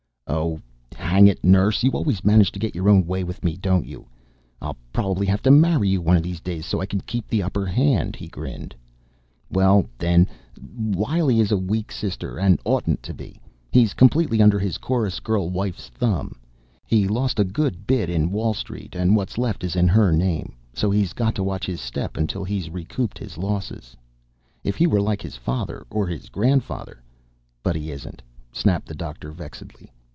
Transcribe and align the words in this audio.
"Oh, 0.33 0.61
hang 0.95 1.27
it, 1.27 1.43
nurse! 1.43 1.83
You 1.83 1.91
always 1.91 2.23
manage 2.23 2.53
to 2.53 2.59
get 2.59 2.73
your 2.73 2.87
own 2.87 3.05
way 3.05 3.21
with 3.21 3.43
me, 3.43 3.57
don't 3.57 3.85
you? 3.85 4.07
I'll 4.61 4.77
probably 4.93 5.25
have 5.25 5.41
to 5.41 5.51
marry 5.51 5.89
you 5.89 6.01
one 6.01 6.15
of 6.15 6.23
these 6.23 6.39
days, 6.39 6.65
so 6.65 6.79
I 6.79 6.85
can 6.85 7.01
keep 7.01 7.27
the 7.27 7.43
upper 7.43 7.65
hand," 7.65 8.15
he 8.15 8.27
grinned. 8.29 8.73
"Well, 9.49 9.87
then, 9.97 10.29
Wiley 10.77 11.41
is 11.41 11.51
a 11.51 11.57
weak 11.57 11.91
sister 11.91 12.37
and 12.39 12.61
oughtn't 12.63 13.03
to 13.03 13.13
be. 13.13 13.41
He's 13.73 13.93
completely 13.93 14.41
under 14.41 14.57
his 14.57 14.77
chorus 14.77 15.19
girl 15.19 15.49
wife's 15.49 15.89
thumb. 15.89 16.37
He 16.87 17.09
lost 17.09 17.37
a 17.37 17.43
good 17.43 17.85
bit 17.85 18.09
in 18.09 18.31
Wall 18.31 18.53
Street 18.53 18.95
and 18.95 19.17
what's 19.17 19.37
left 19.37 19.65
is 19.65 19.75
in 19.75 19.89
her 19.89 20.13
name, 20.13 20.55
so 20.73 20.89
he's 20.89 21.11
got 21.11 21.35
to 21.35 21.43
watch 21.43 21.65
his 21.65 21.81
step 21.81 22.15
until 22.15 22.45
he's 22.45 22.69
recouped 22.69 23.17
his 23.17 23.37
losses. 23.37 23.97
"If 24.63 24.77
he 24.77 24.87
were 24.87 25.01
like 25.01 25.21
his 25.21 25.35
father 25.35 25.85
or 25.89 26.07
his 26.07 26.29
grandfather... 26.29 27.03
but 27.61 27.75
he 27.75 27.91
isn't," 27.91 28.21
snapped 28.53 28.85
the 28.87 28.95
doctor 28.95 29.33
vexedly. 29.33 29.91